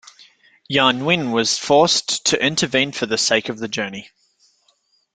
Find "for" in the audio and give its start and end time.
2.91-3.05